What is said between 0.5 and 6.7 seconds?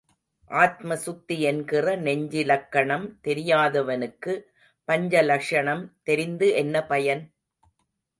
ஆத்ம சுத்தி என்கிற நெஞ்சிலக்கணம் தெரியாதவனுக்கு பஞ்ச லக்ஷணம் தெரிந்து